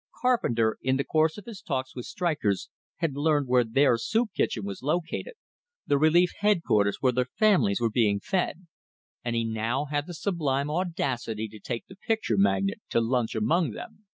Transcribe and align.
Carpenter, 0.19 0.79
in 0.81 0.97
the 0.97 1.03
course 1.03 1.37
of 1.37 1.45
his 1.45 1.61
talks 1.61 1.95
with 1.95 2.07
strikers, 2.07 2.71
had 2.95 3.13
learned 3.15 3.47
where 3.47 3.63
their 3.63 3.99
soup 3.99 4.31
kitchen 4.35 4.65
was 4.65 4.81
located, 4.81 5.35
the 5.85 5.99
relief 5.99 6.31
headquarters 6.39 6.97
where 7.01 7.11
their 7.11 7.27
families 7.37 7.79
were 7.79 7.91
being 7.91 8.19
fed; 8.19 8.65
and 9.23 9.35
he 9.35 9.45
now 9.45 9.85
had 9.85 10.07
the 10.07 10.15
sublime 10.15 10.71
audacity 10.71 11.47
to 11.49 11.59
take 11.59 11.85
the 11.85 11.95
picture 11.97 12.33
magnate 12.35 12.81
to 12.89 12.99
lunch 12.99 13.35
among 13.35 13.73
them! 13.73 14.05